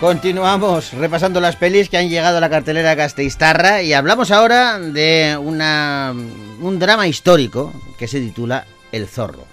[0.00, 5.38] Continuamos repasando las pelis que han llegado a la cartelera Gasteiztarra y hablamos ahora de
[5.38, 6.14] una,
[6.62, 9.49] un drama histórico que se titula El Zorro.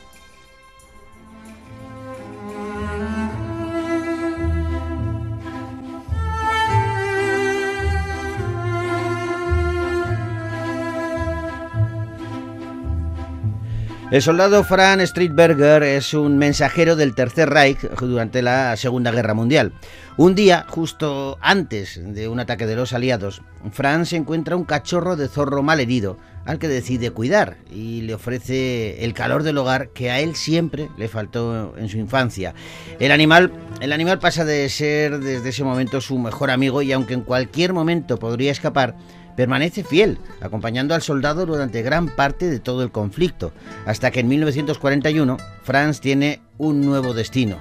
[14.09, 19.73] El soldado Franz Streetberger es un mensajero del Tercer Reich durante la Segunda Guerra Mundial.
[20.15, 23.41] Un día, justo antes de un ataque de los aliados,
[23.73, 29.13] Franz encuentra un cachorro de zorro malherido al que decide cuidar y le ofrece el
[29.13, 32.53] calor del hogar que a él siempre le faltó en su infancia.
[33.01, 37.13] El animal, el animal pasa de ser desde ese momento su mejor amigo y aunque
[37.13, 38.95] en cualquier momento podría escapar,
[39.37, 43.53] permanece fiel, acompañando al soldado durante gran parte de todo el conflicto,
[43.85, 47.57] hasta que en 1941 Franz tiene un nuevo destino,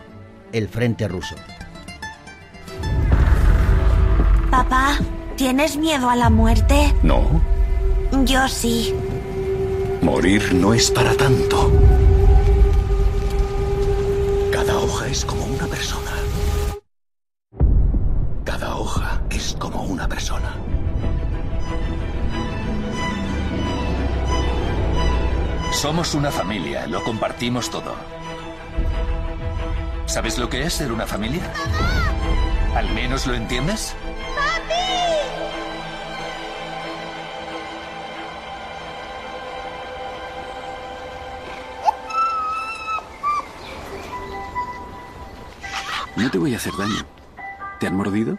[0.53, 1.37] el frente ruso.
[4.51, 4.99] Papá,
[5.37, 6.95] ¿tienes miedo a la muerte?
[7.03, 7.43] No,
[8.25, 8.95] Yo sí.
[10.01, 11.71] morir no es para tanto.
[14.51, 16.11] Cada hoja es como una persona.
[18.45, 20.55] Cada hoja es como una persona.
[25.77, 27.95] Somos una familia, lo compartimos todo.
[30.07, 31.53] ¿Sabes lo que es ser una familia?
[32.75, 33.95] ¿Al menos lo entiendes?
[46.17, 47.05] No te voy a hacer daño.
[47.79, 48.39] ¿Te han mordido?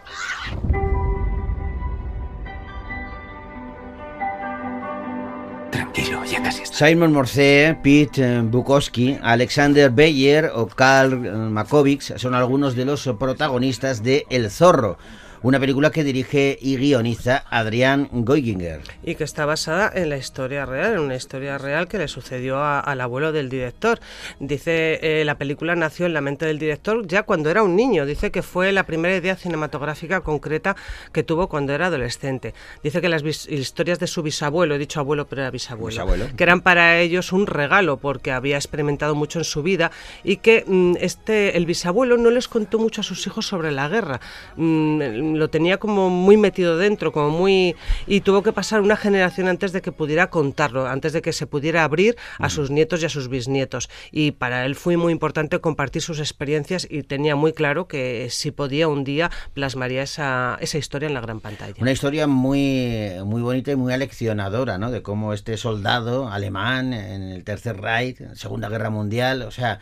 [6.63, 13.09] Simon Morse, Pete eh, Bukowski, Alexander Beyer o Karl eh, Makovics son algunos de los
[13.19, 14.99] protagonistas de El Zorro,
[15.43, 18.81] una película que dirige y guioniza Adrián Goiginger.
[19.03, 22.57] y que está basada en la historia real, en una historia real que le sucedió
[22.57, 23.99] a- al abuelo del director.
[24.39, 28.05] Dice, eh, la película nació en la mente del director ya cuando era un niño.
[28.05, 30.75] Dice que fue la primera idea cinematográfica concreta
[31.11, 32.53] que tuvo cuando era adolescente.
[32.83, 36.25] Dice que las historias de su bisabuelo, he dicho abuelo pero era bisabuelo, Bisabuelo.
[36.35, 39.91] que eran para ellos un regalo porque había experimentado mucho en su vida
[40.23, 43.87] y que mm, este el bisabuelo no les contó mucho a sus hijos sobre la
[43.87, 44.19] guerra.
[44.55, 49.47] Mm, lo tenía como muy metido dentro, como muy y tuvo que pasar una generación
[49.47, 53.05] antes de que pudiera contarlo, antes de que se pudiera abrir a sus nietos y
[53.05, 53.89] a sus bisnietos.
[54.11, 58.51] Y para él fue muy importante compartir sus experiencias y tenía muy claro que si
[58.51, 61.73] podía un día plasmaría esa, esa historia en la gran pantalla.
[61.79, 64.91] Una historia muy, muy bonita y muy aleccionadora, ¿no?
[64.91, 69.51] De cómo este soldado alemán en el Tercer Reich, en la Segunda Guerra Mundial, o
[69.51, 69.79] sea,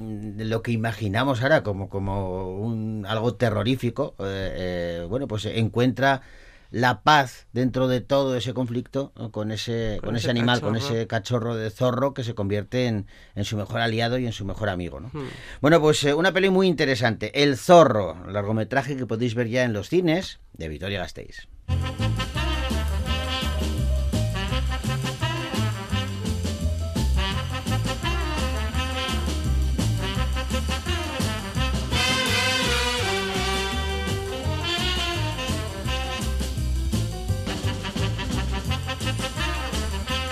[0.00, 6.22] lo que imaginamos ahora como, como un, algo terrorífico, eh, eh, bueno, pues encuentra
[6.70, 9.30] la paz dentro de todo ese conflicto ¿no?
[9.32, 12.86] con ese con, Con ese, ese animal, con ese cachorro de zorro que se convierte
[12.86, 15.08] en, en su mejor aliado y en su mejor amigo, ¿no?
[15.12, 15.28] Hmm.
[15.60, 19.72] Bueno, pues eh, una peli muy interesante, El Zorro, largometraje que podéis ver ya en
[19.72, 21.48] los cines de Vitoria Gasteiz.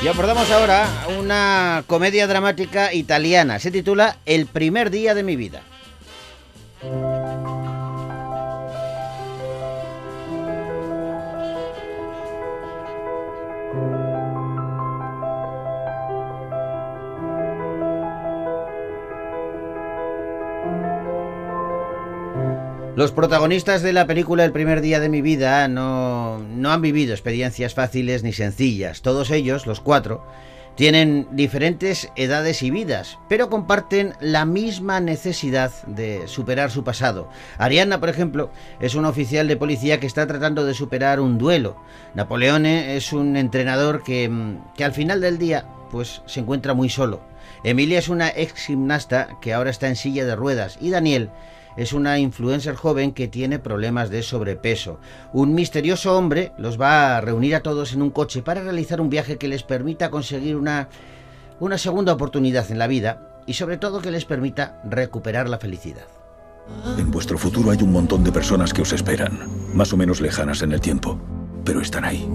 [0.06, 0.88] Y abordamos ahora
[1.18, 3.58] una comedia dramática italiana.
[3.58, 5.62] Se titula El primer día de mi vida.
[22.96, 27.12] Los protagonistas de la película El primer día de mi vida no, no han vivido
[27.12, 29.02] experiencias fáciles ni sencillas.
[29.02, 30.24] Todos ellos, los cuatro,
[30.76, 37.28] tienen diferentes edades y vidas, pero comparten la misma necesidad de superar su pasado.
[37.58, 41.76] Arianna, por ejemplo, es un oficial de policía que está tratando de superar un duelo.
[42.14, 46.88] Napoleone es un entrenador que, mm, que al final del día pues se encuentra muy
[46.88, 47.20] solo.
[47.62, 51.28] Emilia es una ex gimnasta que ahora está en silla de ruedas y Daniel
[51.76, 54.98] es una influencer joven que tiene problemas de sobrepeso.
[55.32, 59.10] Un misterioso hombre los va a reunir a todos en un coche para realizar un
[59.10, 60.88] viaje que les permita conseguir una,
[61.60, 66.06] una segunda oportunidad en la vida y sobre todo que les permita recuperar la felicidad.
[66.98, 69.38] En vuestro futuro hay un montón de personas que os esperan,
[69.72, 71.20] más o menos lejanas en el tiempo,
[71.64, 72.28] pero están ahí.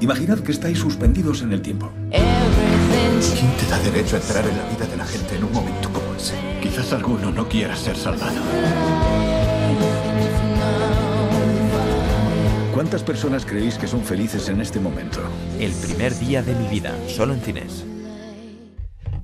[0.00, 1.90] Imaginad que estáis suspendidos en el tiempo.
[2.10, 5.83] ¿Quién te da derecho a entrar en la vida de la gente en un momento
[6.62, 8.40] Quizás alguno no quiera ser salvado.
[12.72, 15.20] ¿Cuántas personas creéis que son felices en este momento?
[15.58, 17.84] El primer día de mi vida, solo en cines.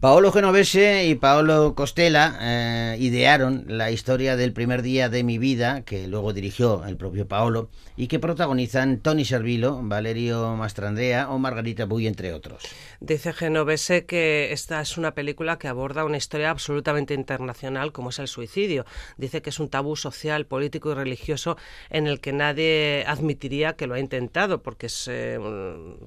[0.01, 5.83] Paolo Genovese y Paolo Costela eh, idearon la historia del primer día de mi vida,
[5.83, 11.85] que luego dirigió el propio Paolo, y que protagonizan Tony Servilo, Valerio Mastrandrea o Margarita
[11.85, 12.63] Buy, entre otros.
[13.01, 18.19] Dice Genovese que esta es una película que aborda una historia absolutamente internacional como es
[18.21, 18.87] el suicidio.
[19.19, 21.59] Dice que es un tabú social, político y religioso
[21.91, 25.39] en el que nadie admitiría que lo ha intentado, porque es, eh,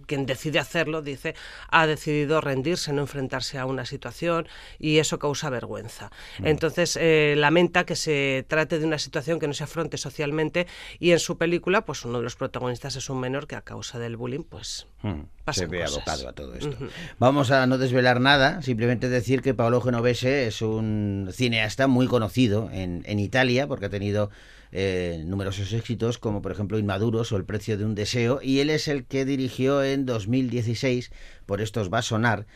[0.07, 1.35] quien decide hacerlo, dice,
[1.69, 4.47] ha decidido rendirse, no enfrentarse a una situación
[4.79, 6.11] y eso causa vergüenza.
[6.39, 6.47] Mm.
[6.47, 10.67] Entonces eh, lamenta que se trate de una situación que no se afronte socialmente
[10.99, 13.99] y en su película pues uno de los protagonistas es un menor que a causa
[13.99, 15.97] del bullying pues Mm, pasan se ve cosas.
[15.97, 16.77] abocado a todo esto.
[17.19, 22.69] Vamos a no desvelar nada, simplemente decir que Paolo Genovese es un cineasta muy conocido
[22.71, 24.29] en, en Italia porque ha tenido
[24.71, 28.69] eh, numerosos éxitos como por ejemplo Inmaduros o El precio de un deseo y él
[28.69, 31.11] es el que dirigió en 2016,
[31.45, 32.47] por estos va a sonar,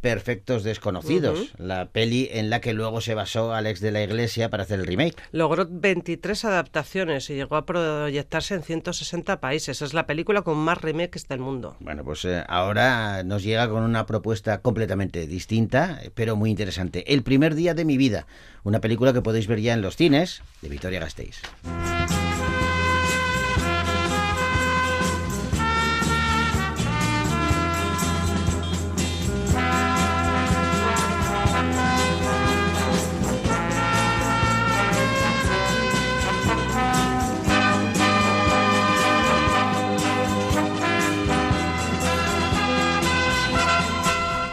[0.00, 4.62] Perfectos Desconocidos, la peli en la que luego se basó Alex de la Iglesia para
[4.62, 5.16] hacer el remake.
[5.32, 9.82] Logró 23 adaptaciones y llegó a proyectarse en 160 países.
[9.82, 11.76] Es la película con más remakes del mundo.
[11.80, 17.12] Bueno, pues eh, ahora nos llega con una propuesta completamente distinta, pero muy interesante.
[17.12, 18.26] El primer día de mi vida,
[18.64, 21.40] una película que podéis ver ya en los cines de Victoria Gasteiz.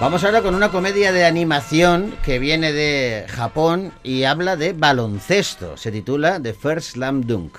[0.06, 5.78] Vamos ahora con una comedia de animación que viene de Japón y habla de baloncesto.
[5.78, 7.58] Se titula The First Slam Dunk.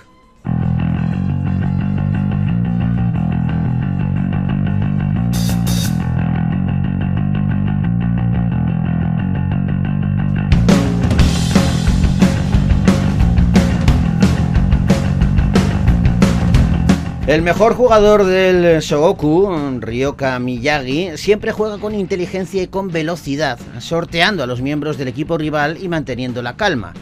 [17.26, 24.44] El mejor jugador del Sogoku, Ryoka Miyagi, siempre juega con inteligencia y con velocidad, sorteando
[24.44, 26.94] a los miembros del equipo rival y manteniendo la calma.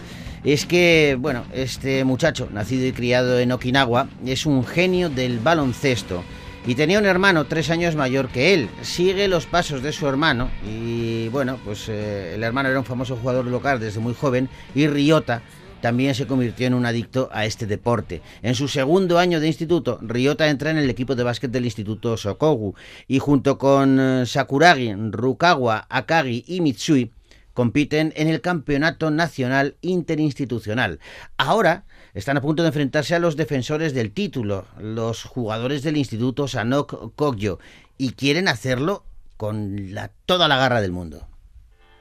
[0.42, 6.24] Es que, bueno, este muchacho, nacido y criado en Okinawa, es un genio del baloncesto.
[6.66, 8.70] Y tenía un hermano tres años mayor que él.
[8.80, 10.48] Sigue los pasos de su hermano.
[10.66, 14.48] Y bueno, pues eh, el hermano era un famoso jugador local desde muy joven.
[14.74, 15.42] Y Ryota
[15.84, 18.22] también se convirtió en un adicto a este deporte.
[18.40, 22.16] En su segundo año de instituto, Ryota entra en el equipo de básquet del Instituto
[22.16, 22.74] Sokogu
[23.06, 27.12] y junto con eh, Sakuragi, Rukawa, Akagi y Mitsui
[27.52, 31.00] compiten en el Campeonato Nacional Interinstitucional.
[31.36, 36.48] Ahora están a punto de enfrentarse a los defensores del título, los jugadores del Instituto
[36.48, 37.58] Sanok Kogyo,
[37.98, 39.04] y quieren hacerlo
[39.36, 41.28] con la, toda la garra del mundo.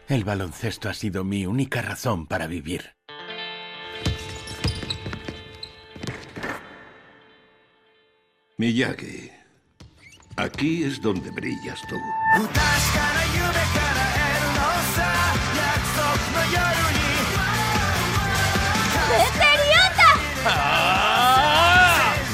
[0.08, 2.94] El baloncesto ha sido mi única razón para vivir.
[8.58, 9.32] Miyagi,
[10.38, 11.96] aquí es donde brillas tú.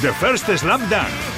[0.01, 1.28] The First Slam Dunk.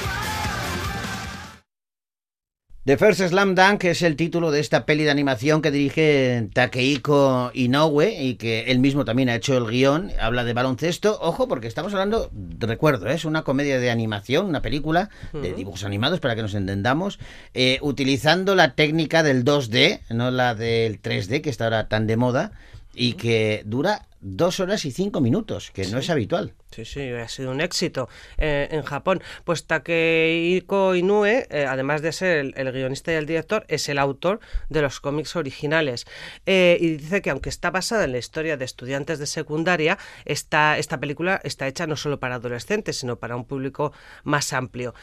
[2.84, 7.52] The First Slam Dunk es el título de esta peli de animación que dirige Takehiko
[7.54, 10.10] Inoue y que él mismo también ha hecho el guion.
[10.20, 11.16] Habla de baloncesto.
[11.20, 13.14] Ojo, porque estamos hablando, recuerdo, ¿eh?
[13.14, 17.20] es una comedia de animación, una película de dibujos animados para que nos entendamos,
[17.54, 22.16] eh, utilizando la técnica del 2D, no la del 3D que está ahora tan de
[22.16, 22.50] moda
[22.96, 26.54] y que dura dos horas y cinco minutos, que no es habitual.
[26.70, 28.08] Sí, sí, ha sido un éxito
[28.38, 29.20] eh, en Japón.
[29.44, 33.98] Pues Takehiko Inoue, eh, además de ser el, el guionista y el director, es el
[33.98, 36.06] autor de los cómics originales.
[36.46, 40.78] Eh, y dice que aunque está basada en la historia de estudiantes de secundaria, esta,
[40.78, 43.92] esta película está hecha no solo para adolescentes, sino para un público
[44.24, 44.94] más amplio.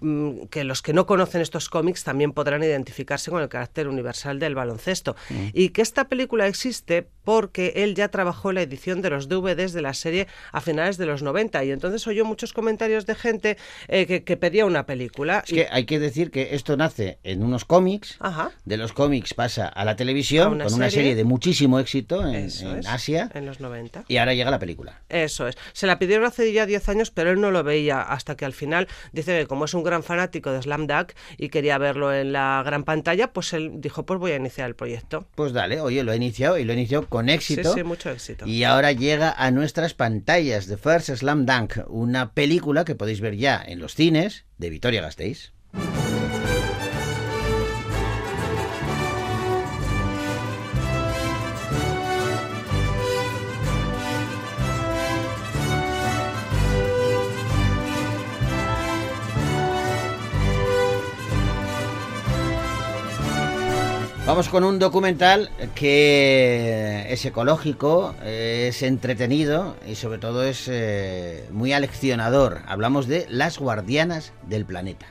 [0.00, 4.38] Mm, que los que no conocen estos cómics también podrán identificarse con el carácter universal
[4.38, 5.14] del baloncesto.
[5.28, 5.46] Mm.
[5.52, 9.72] Y que esta película existe porque él ya trabajó en la edición de los DVDs
[9.72, 13.56] de la serie a finales de los 90 y entonces oyó muchos comentarios de gente
[13.88, 15.42] eh, que, que pedía una película.
[15.46, 18.50] Es que hay que decir que esto nace en unos cómics, Ajá.
[18.64, 21.10] de los cómics pasa a la televisión, A una con una serie.
[21.10, 24.04] serie de muchísimo éxito en, en Asia, en los 90.
[24.08, 25.02] y ahora llega la película.
[25.08, 25.56] Eso es.
[25.72, 28.54] Se la pidieron hace ya 10 años, pero él no lo veía hasta que al
[28.54, 32.32] final dice que como es un gran fanático de Slam Dunk y quería verlo en
[32.32, 35.26] la gran pantalla, pues él dijo, pues voy a iniciar el proyecto.
[35.34, 37.72] Pues dale, oye, lo he iniciado y lo he iniciado con éxito.
[37.72, 38.46] Sí, sí, mucho éxito.
[38.46, 43.36] Y ahora llega a nuestras pantallas The First Slam Dunk, una película que podéis ver
[43.36, 45.52] ya en los cines de Vitoria Gasteiz.
[64.26, 71.72] Vamos con un documental que es ecológico, es entretenido y sobre todo es eh, muy
[71.72, 72.60] aleccionador.
[72.66, 75.06] Hablamos de Las Guardianas del Planeta.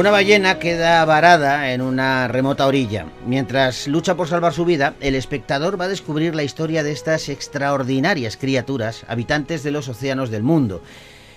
[0.00, 3.04] Una ballena queda varada en una remota orilla.
[3.26, 7.28] Mientras lucha por salvar su vida, el espectador va a descubrir la historia de estas
[7.28, 10.82] extraordinarias criaturas, habitantes de los océanos del mundo.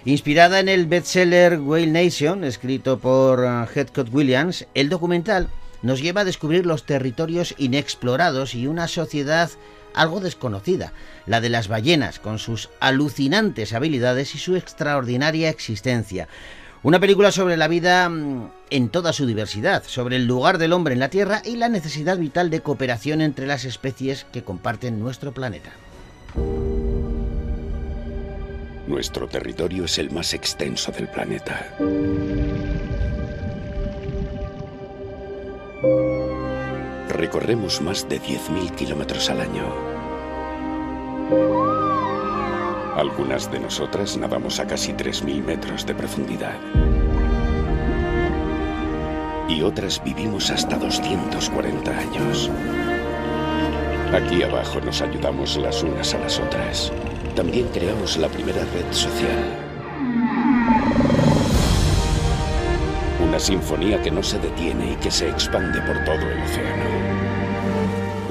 [0.05, 5.49] Inspirada en el bestseller Whale Nation, escrito por uh, Heathcote Williams, el documental
[5.81, 9.49] nos lleva a descubrir los territorios inexplorados y una sociedad
[9.93, 10.93] algo desconocida,
[11.25, 16.29] la de las ballenas, con sus alucinantes habilidades y su extraordinaria existencia.
[16.83, 20.93] Una película sobre la vida mm, en toda su diversidad, sobre el lugar del hombre
[20.93, 25.33] en la Tierra y la necesidad vital de cooperación entre las especies que comparten nuestro
[25.33, 25.71] planeta.
[28.85, 31.73] Nuestro territorio es el más extenso del planeta.
[37.07, 39.63] Recorremos más de 10.000 kilómetros al año.
[42.95, 46.53] Algunas de nosotras nadamos a casi 3.000 metros de profundidad.
[49.49, 52.51] Y otras vivimos hasta 240 años.
[54.13, 56.91] Aquí abajo nos ayudamos las unas a las otras.
[57.35, 59.43] También creamos la primera red social.
[63.27, 66.83] Una sinfonía que no se detiene y que se expande por todo el océano.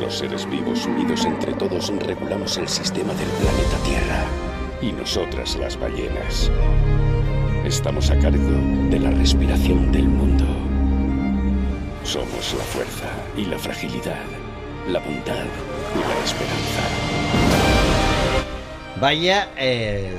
[0.00, 4.51] Los seres vivos unidos entre todos regulamos el sistema del planeta Tierra.
[4.82, 6.50] Y nosotras las ballenas.
[7.64, 8.50] Estamos a cargo
[8.90, 10.44] de la respiración del mundo.
[12.04, 14.18] Somos la fuerza y la fragilidad,
[14.88, 15.44] la bondad
[15.94, 16.82] y la esperanza.
[19.00, 20.10] Vaya, eh,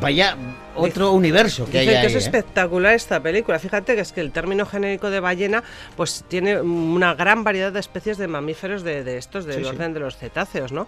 [0.00, 0.36] vaya
[0.74, 2.18] otro universo que hay que ahí, es ¿eh?
[2.18, 3.58] espectacular esta película.
[3.58, 5.62] Fíjate que es que el término genérico de ballena
[5.96, 9.68] pues tiene una gran variedad de especies de mamíferos de, de estos del Sí, sí.
[9.68, 10.86] orden de los cetáceos, ¿no?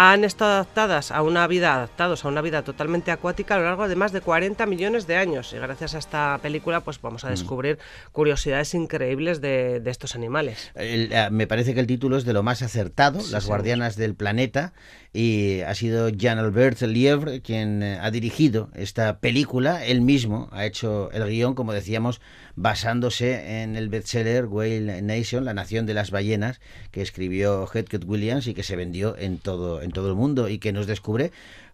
[0.00, 3.88] Han estado adaptadas a una vida, adaptados a una vida totalmente acuática a lo largo
[3.88, 5.52] de más de 40 millones de años.
[5.52, 7.30] Y gracias a esta película, pues vamos a Mm.
[7.30, 7.78] descubrir
[8.12, 10.70] curiosidades increíbles de, de estos animales.
[10.76, 13.48] El, eh, me parece que el título es de lo más acertado, Sí, Las sí.
[13.48, 14.72] Guardianas del Planeta,
[15.12, 19.84] y ha sido Jean-Albert Lievre quien eh, ha dirigido esta película.
[19.84, 22.20] Él mismo ha hecho el guion, como decíamos,
[22.60, 28.48] basándose en el bestseller Whale Nation, La Nación de las Ballenas, que escribió Heathcote Williams
[28.48, 31.30] y que se vendió en todo, en todo el mundo y que nos descubre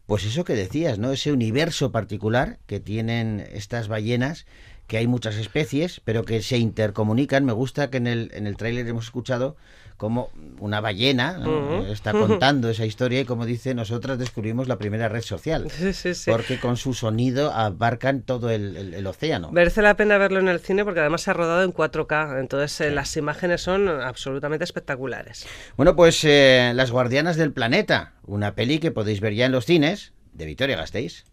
[0.06, 1.12] pues eso que decías, ¿no?
[1.12, 4.44] Ese universo particular que tienen estas ballenas,
[4.86, 7.46] que hay muchas especies, pero que se intercomunican.
[7.46, 9.56] Me gusta que en el, en el tráiler hemos escuchado
[10.04, 10.28] como
[10.60, 11.40] una ballena
[11.88, 15.70] está contando esa historia y como dice, nosotras descubrimos la primera red social.
[15.78, 16.30] Sí, sí, sí.
[16.30, 19.50] Porque con su sonido abarcan todo el, el- el océano.
[19.50, 22.80] Merece la pena verlo en el cine porque además se ha rodado en 4K, entonces
[22.82, 25.46] eh, las imágenes son absolutamente espectaculares.
[25.78, 29.64] Bueno, pues eh, Las Guardianas del Planeta, una peli que podéis ver ya en los
[29.64, 31.24] cines de Victoria Gasteiz.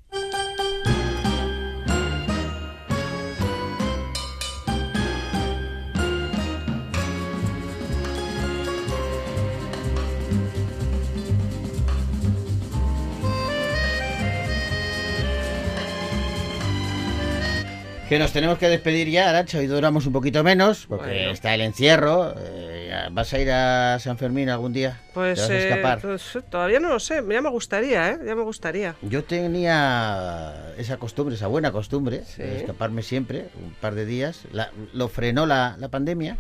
[18.12, 19.57] Que nos tenemos que despedir ya, Aracha.
[19.59, 21.32] Hoy duramos un poquito menos porque Bueno.
[21.32, 22.34] está el encierro.
[22.38, 24.99] eh, ¿Vas a ir a San Fermín algún día?
[25.14, 26.01] Pues, ¿Te vas a eh, escapar?
[26.01, 28.18] pues, todavía no lo sé, ya me gustaría, ¿eh?
[28.26, 28.95] Ya me gustaría.
[29.01, 34.41] Yo tenía esa costumbre, esa buena costumbre, de escaparme siempre, un par de días.
[34.51, 36.36] La- lo frenó la, la pandemia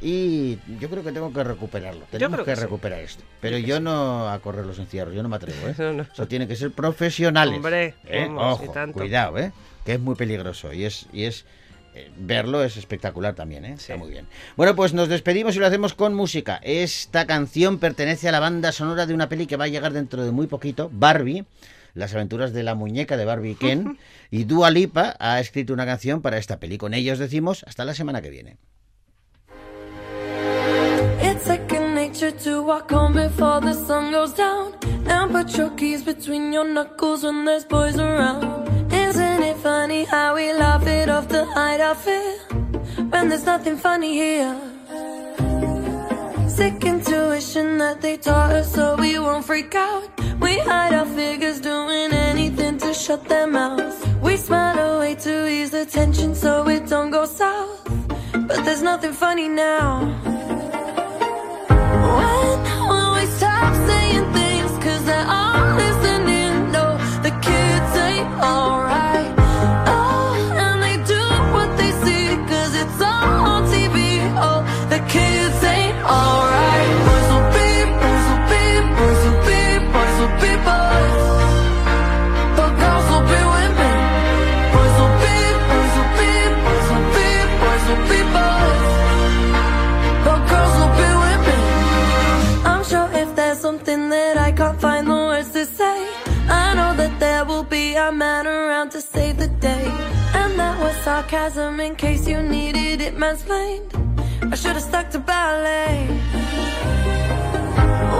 [0.00, 2.06] y yo creo que tengo que recuperarlo.
[2.10, 2.62] Tenemos que, que sí.
[2.62, 3.22] recuperar esto.
[3.40, 5.68] Pero yo no a correr los encierros, yo no me atrevo.
[5.68, 5.74] ¿eh?
[5.78, 6.02] No, no.
[6.12, 7.54] Eso tiene que ser profesionales.
[7.54, 8.24] Hombre, ¿eh?
[8.26, 8.98] vamos, y Ojo, tanto.
[8.98, 9.52] cuidado, ¿eh?
[9.84, 11.44] Que es muy peligroso y es, y es
[11.94, 13.74] eh, verlo es espectacular también, ¿eh?
[13.74, 14.26] Está muy bien.
[14.56, 16.60] Bueno, pues nos despedimos y lo hacemos con música.
[16.62, 20.24] Esta canción pertenece a la banda sonora de una peli que va a llegar dentro
[20.24, 21.44] de muy poquito, Barbie.
[21.94, 23.98] Las aventuras de la muñeca de Barbie y Ken.
[24.30, 26.76] Y Dua Lipa ha escrito una canción para esta peli.
[26.76, 28.56] Con ellos decimos hasta la semana que viene.
[31.22, 34.72] It's second nature to walk home before the sun goes down.
[35.06, 38.63] And put your keys between your knuckles when there's boys around.
[39.64, 42.36] It funny how we laugh it off to hide our fear?
[43.08, 44.54] When there's nothing funny here.
[46.46, 50.04] Sick intuition that they taught us so we won't freak out.
[50.38, 54.04] We hide our figures doing anything to shut their mouths.
[54.20, 57.88] We smile away to ease the tension so it don't go south.
[58.32, 60.00] But there's nothing funny now.
[62.18, 62.58] When
[62.90, 64.72] will we stop saying things?
[64.84, 66.70] Cause they're all listening.
[66.70, 68.93] No, the kids ain't alright.
[101.14, 103.88] Sarcasm in case you needed it mansplained.
[104.52, 106.08] I should have stuck to ballet.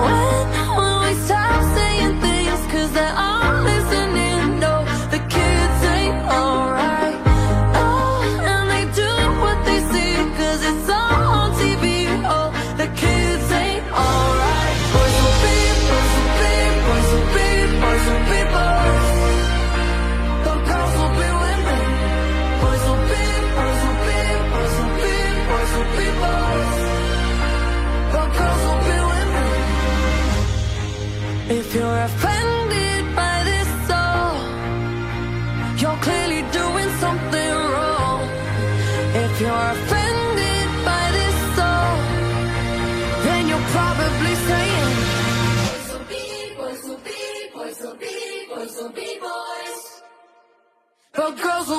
[0.04, 0.44] When
[0.76, 2.60] will we stop saying things?
[2.72, 3.64] Cause they're all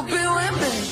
[0.06, 0.85] be women.